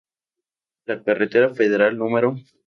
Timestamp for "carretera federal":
1.03-1.95